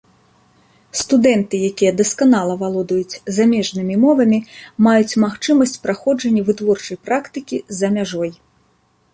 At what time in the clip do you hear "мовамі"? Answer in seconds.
4.07-4.39